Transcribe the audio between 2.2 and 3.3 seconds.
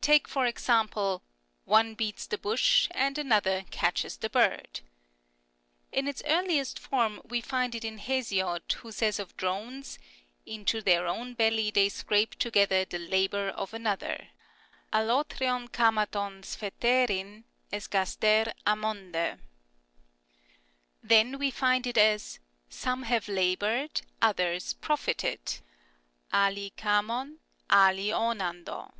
the bush, and